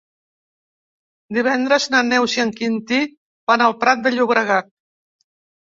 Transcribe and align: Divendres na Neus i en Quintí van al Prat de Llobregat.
Divendres 1.37 1.85
na 1.93 1.99
Neus 2.09 2.35
i 2.39 2.43
en 2.45 2.55
Quintí 2.57 3.01
van 3.55 3.67
al 3.69 3.79
Prat 3.87 4.05
de 4.09 4.17
Llobregat. 4.19 4.77